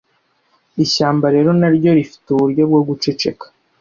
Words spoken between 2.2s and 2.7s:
uburyo